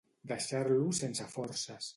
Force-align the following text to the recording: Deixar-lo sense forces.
Deixar-lo 0.31 0.89
sense 1.01 1.31
forces. 1.37 1.89